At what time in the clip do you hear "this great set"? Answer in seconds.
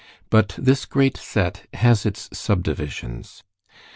0.57-1.69